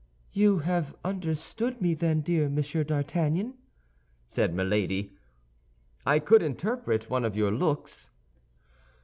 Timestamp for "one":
7.11-7.23